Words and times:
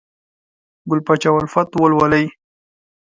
ګل 0.89 0.99
پاچا 1.05 1.29
الفت 1.37 1.69
ولولئ! 1.81 2.25